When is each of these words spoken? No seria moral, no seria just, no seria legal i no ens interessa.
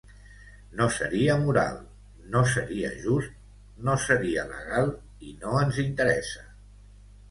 No 0.79 0.87
seria 0.95 1.35
moral, 1.41 1.77
no 2.37 2.43
seria 2.55 2.91
just, 3.05 3.39
no 3.91 4.01
seria 4.09 4.51
legal 4.57 4.93
i 5.33 5.39
no 5.45 5.59
ens 5.65 5.83
interessa. 5.91 6.49